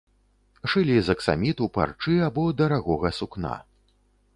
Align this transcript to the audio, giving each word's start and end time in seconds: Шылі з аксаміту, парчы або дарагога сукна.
Шылі 0.73 0.95
з 1.09 1.15
аксаміту, 1.17 1.69
парчы 1.77 2.13
або 2.31 2.49
дарагога 2.63 3.17
сукна. 3.19 3.55